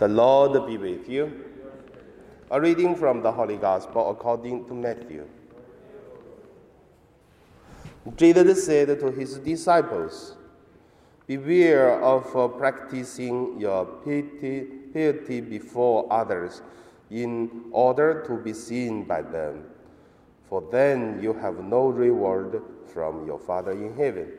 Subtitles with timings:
[0.00, 1.30] The Lord be with you.
[2.50, 5.28] A reading from the Holy Gospel according to Matthew.
[8.16, 10.36] Jesus said to his disciples,
[11.26, 16.62] Beware of uh, practicing your piety, piety before others
[17.10, 19.64] in order to be seen by them,
[20.48, 24.32] for then you have no reward from your Father in heaven.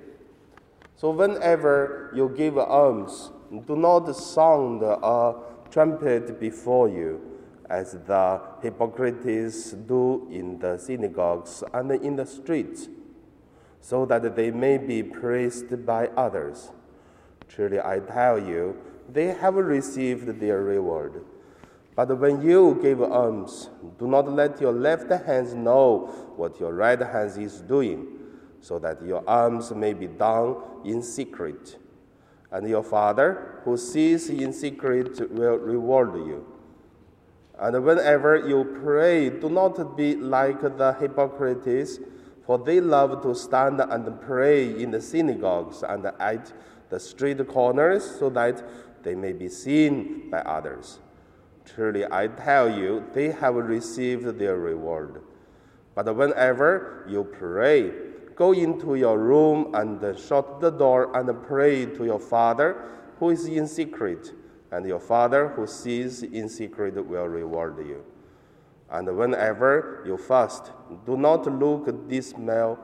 [0.96, 3.30] So, whenever you give alms,
[3.68, 7.22] do not sound a trumpet before you,
[7.70, 12.90] as the hypocrites do in the synagogues and in the streets,
[13.80, 16.72] so that they may be praised by others.
[17.48, 18.78] Truly, I tell you,
[19.10, 21.24] they have received their reward.
[21.96, 27.00] But when you give alms, do not let your left hand know what your right
[27.00, 28.08] hand is doing,
[28.62, 31.78] so that your alms may be done in secret.
[32.52, 36.46] And your Father, who sees in secret, will reward you.
[37.58, 42.00] And whenever you pray, do not be like the hypocrites,
[42.46, 46.52] for they love to stand and pray in the synagogues and at
[46.90, 48.64] the street corners, so that
[49.04, 51.00] they may be seen by others.
[51.64, 55.22] Truly, I tell you, they have received their reward.
[55.94, 57.92] But whenever you pray,
[58.36, 62.84] go into your room and shut the door and pray to your Father
[63.20, 64.34] who is in secret,
[64.72, 68.04] and your Father who sees in secret will reward you.
[68.90, 70.72] And whenever you fast,
[71.06, 72.80] do not look dismal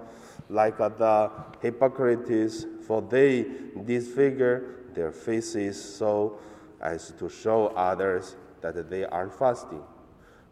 [0.50, 3.45] like the hypocrites, for they
[3.86, 6.39] disfigure their faces so
[6.80, 9.84] as to show others that they are fasting.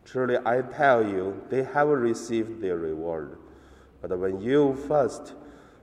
[0.04, 3.38] Truly, I tell you, they have received their reward.
[4.08, 5.34] But when you fast,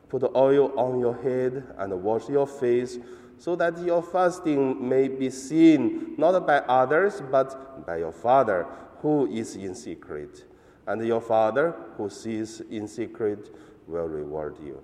[0.09, 2.97] put oil on your head and wash your face,
[3.37, 8.65] so that your fasting may be seen not by others, but by your Father
[9.01, 10.45] who is in secret.
[10.87, 13.53] And your Father who sees in secret
[13.89, 14.81] will reward you.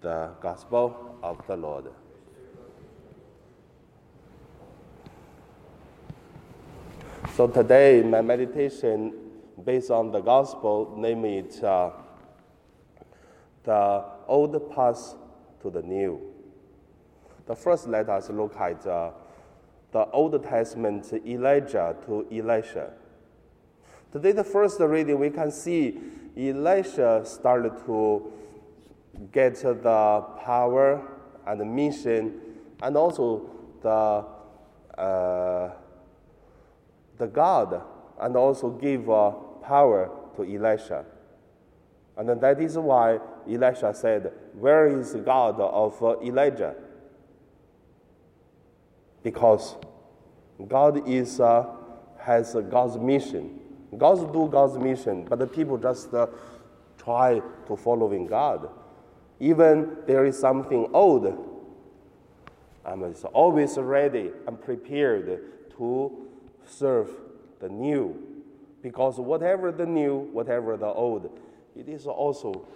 [0.00, 1.92] The Gospel of the Lord.
[7.36, 9.14] So today, my meditation
[9.64, 11.90] based on the gospel, namely it, uh,
[13.68, 15.14] the old path
[15.60, 16.18] to the new.
[17.44, 19.10] The first, let us look at uh,
[19.92, 22.92] the Old Testament Elijah to Elisha.
[24.10, 25.98] Today, the first reading, we can see
[26.34, 28.32] Elisha started to
[29.32, 31.06] get the power
[31.46, 32.40] and the mission,
[32.82, 33.50] and also
[33.82, 34.24] the
[34.98, 35.72] uh,
[37.18, 37.82] the God
[38.18, 41.04] and also give uh, power to Elisha.
[42.18, 46.74] And that is why Elisha said, Where is God of uh, Elijah?
[49.22, 49.76] Because
[50.66, 51.64] God is, uh,
[52.18, 53.60] has God's mission.
[53.96, 56.26] God do God's mission, but the people just uh,
[56.98, 58.68] try to following God.
[59.38, 61.26] Even there is something old,
[62.84, 65.40] I'm always ready and prepared
[65.76, 66.26] to
[66.66, 67.10] serve
[67.60, 68.16] the new.
[68.82, 71.38] Because whatever the new, whatever the old,
[71.78, 72.66] it is also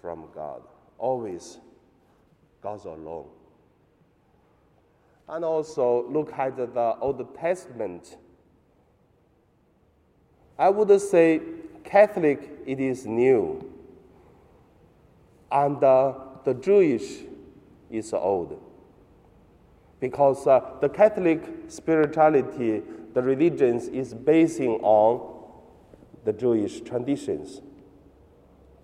[0.00, 0.62] from God.
[0.96, 1.58] Always
[2.62, 3.26] God alone.
[5.28, 8.16] And also look at the Old Testament.
[10.58, 11.40] I would say
[11.84, 13.72] Catholic, it is new.
[15.52, 16.14] And uh,
[16.44, 17.24] the Jewish
[17.90, 18.60] is old.
[20.00, 22.82] Because uh, the Catholic spirituality
[23.14, 25.42] the religions is basing on
[26.24, 27.60] the Jewish traditions.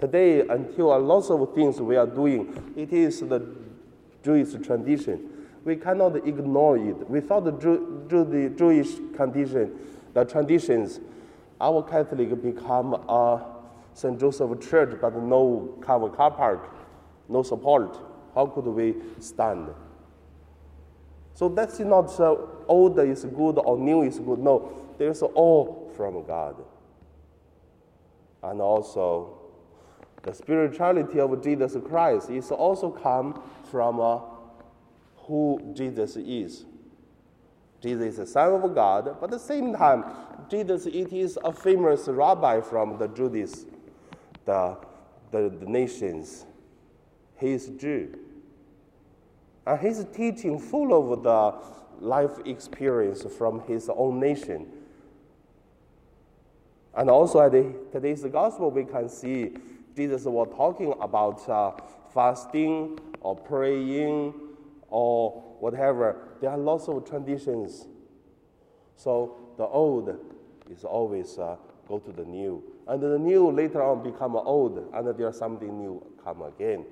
[0.01, 3.47] Today, until a lot of things we are doing, it is the
[4.23, 5.31] Jewish tradition.
[5.65, 7.09] We cannot ignore it.
[7.09, 9.79] Without the, Jew, the Jewish condition,
[10.13, 11.01] the traditions,
[11.61, 13.47] our Catholic become a
[13.95, 14.19] St.
[14.19, 16.75] Joseph Church, but no cover car park,
[17.29, 17.97] no support.
[18.35, 19.69] How could we stand?
[21.35, 22.37] So that's not uh,
[22.69, 24.39] old is good or new is good.
[24.39, 26.57] No, there's all from God.
[28.43, 29.44] And also,
[30.25, 33.41] the spirituality of Jesus Christ is also come
[33.71, 34.21] from uh,
[35.17, 36.65] who Jesus is.
[37.83, 40.05] Jesus is the Son of God, but at the same time,
[40.51, 43.67] Jesus it is a famous rabbi from the Judeans,
[44.47, 44.79] the,
[45.31, 46.47] the, the nations.
[47.39, 48.19] He is Jew.
[49.67, 54.67] And his teaching full of the life experience from his own nation.
[56.97, 59.53] And also at the, today's gospel, we can see
[59.97, 61.73] Jesus was talking about uh,
[62.13, 64.35] fasting or praying
[64.89, 66.17] or whatever.
[66.41, 67.87] There are lots of traditions.
[68.97, 70.17] So the old
[70.71, 71.57] is always uh,
[71.89, 72.63] go to the new.
[72.87, 76.85] And the new later on become old, and there's something new come again.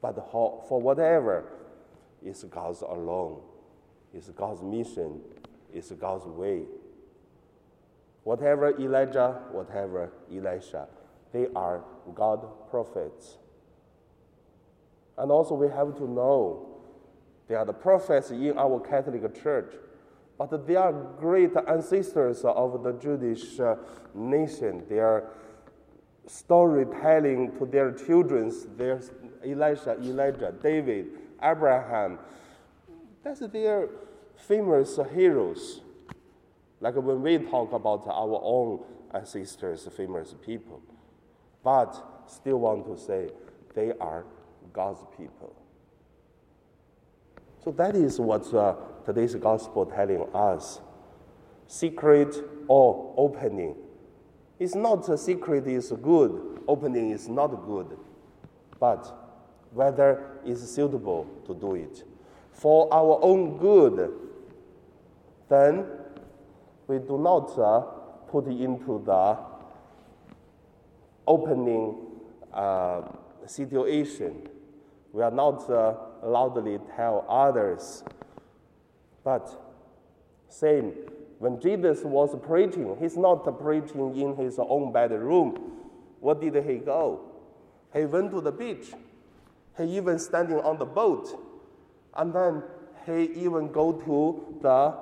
[0.00, 1.44] But for whatever,
[2.24, 3.40] it's God's alone.
[4.14, 5.20] It's God's mission.
[5.72, 6.62] It's God's way.
[8.24, 10.86] Whatever Elijah, whatever Elisha,
[11.32, 11.82] they are
[12.14, 13.38] God prophets.
[15.16, 16.66] And also, we have to know
[17.48, 19.74] they are the prophets in our Catholic Church,
[20.38, 23.76] but they are great ancestors of the Jewish uh,
[24.14, 24.84] nation.
[24.88, 25.24] They are
[26.26, 28.52] storytelling to their children.
[28.76, 29.10] There's
[29.44, 31.06] Elisha, Elijah, David,
[31.42, 32.18] Abraham.
[33.22, 33.88] That's their
[34.36, 35.80] famous heroes.
[36.80, 40.82] Like when we talk about our own ancestors, famous people,
[41.62, 43.30] but still want to say
[43.74, 44.24] they are
[44.72, 45.54] God's people.
[47.64, 48.74] So that is what uh,
[49.04, 50.80] today's gospel telling us.
[51.66, 52.34] Secret
[52.68, 53.76] or opening.
[54.58, 57.96] It's not a secret is good, opening is not good,
[58.78, 59.16] but
[59.72, 62.02] whether it's suitable to do it.
[62.52, 64.12] For our own good,
[65.48, 65.86] then
[66.86, 67.80] we do not uh,
[68.30, 69.38] put into the
[71.30, 71.96] opening
[72.52, 73.02] uh,
[73.46, 74.48] situation.
[75.12, 75.94] We are not uh,
[76.24, 78.02] loudly tell others.
[79.22, 79.46] But
[80.48, 80.92] same,
[81.38, 85.48] when Jesus was preaching, he's not preaching in his own bedroom.
[86.18, 87.20] What did he go?
[87.94, 88.92] He went to the beach.
[89.76, 91.28] He even standing on the boat.
[92.16, 92.62] And then
[93.06, 94.94] he even go to the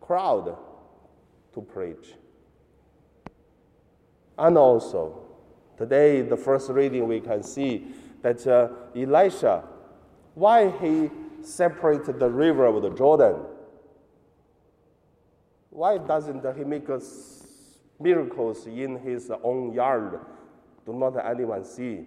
[0.00, 0.56] crowd
[1.54, 2.14] to preach.
[4.36, 5.27] And also,
[5.78, 7.86] today, the first reading, we can see
[8.20, 9.64] that uh, Elisha,
[10.34, 11.10] why he
[11.42, 13.36] separated the river of the Jordan?
[15.70, 16.88] Why doesn't he make
[18.00, 20.20] miracles in his own yard?
[20.84, 22.06] Do not anyone see?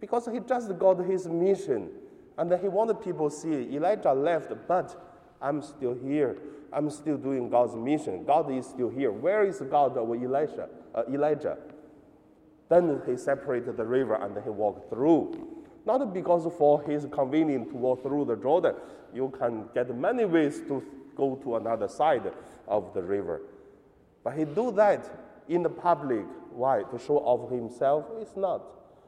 [0.00, 1.90] Because he just got his mission,
[2.38, 3.76] and he wanted people to see.
[3.76, 6.36] Elijah left, but I'm still here.
[6.72, 8.24] I'm still doing God's mission.
[8.24, 9.12] God is still here.
[9.12, 10.68] Where is God of Elijah?
[10.94, 11.58] Uh, Elijah.
[12.74, 15.62] Then he separated the river and he walked through.
[15.86, 18.74] Not because for his convenience to walk through the Jordan.
[19.14, 20.82] You can get many ways to
[21.14, 22.32] go to another side
[22.66, 23.42] of the river.
[24.24, 25.08] But he do that
[25.48, 26.24] in the public.
[26.50, 26.82] Why?
[26.90, 28.06] To show off himself?
[28.20, 28.64] It's not.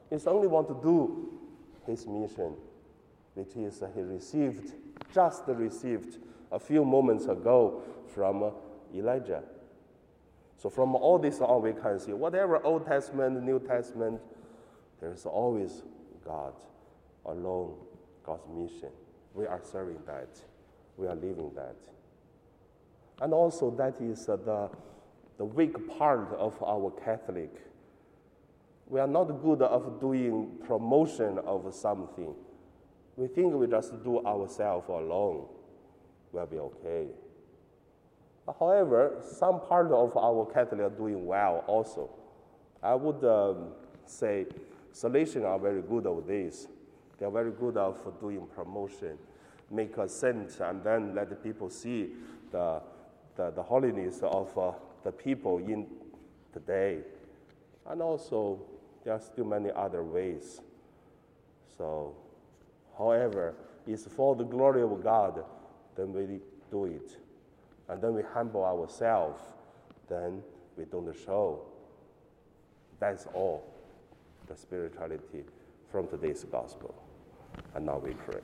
[0.09, 1.37] He's only want to do
[1.85, 2.53] his mission,
[3.33, 4.71] which is he received,
[5.13, 6.19] just received
[6.53, 8.49] a few moments ago from
[8.95, 9.43] Elijah.
[10.57, 14.19] So from all this on, we can see whatever Old Testament, New Testament,
[14.99, 15.83] there's always
[16.25, 16.53] God
[17.25, 17.75] alone,
[18.25, 18.89] God's mission.
[19.33, 20.29] We are serving that.
[20.97, 21.75] We are living that.
[23.21, 24.69] And also that is uh, the,
[25.37, 27.51] the weak part of our Catholic.
[28.87, 32.33] We are not good of doing promotion of something.
[33.15, 35.47] We think we just do ourselves alone
[36.31, 37.07] We'll be okay.
[38.59, 42.09] However, some part of our Catholic are doing well also.
[42.81, 43.73] I would um,
[44.05, 44.45] say
[44.93, 46.67] Salesian are very good of this.
[47.17, 49.17] They are very good of doing promotion,
[49.69, 52.11] make a saint, and then let the people see
[52.51, 52.81] the,
[53.35, 54.71] the, the holiness of uh,
[55.03, 55.87] the people in
[56.53, 56.99] today.
[57.89, 58.61] And also,
[59.03, 60.61] there are still many other ways.
[61.77, 62.15] So,
[62.97, 63.55] however,
[63.85, 65.43] it's for the glory of God,
[65.95, 66.39] then we
[66.71, 67.17] do it
[67.89, 69.41] and then we humble ourselves,
[70.09, 70.41] then
[70.77, 71.61] we don't show.
[72.99, 73.63] That's all
[74.47, 75.43] the spirituality
[75.91, 76.93] from today's gospel.
[77.75, 78.41] And now we pray.